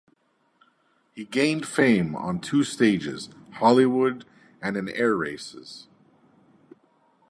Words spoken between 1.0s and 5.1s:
He gained fame on two stages: Hollywood and in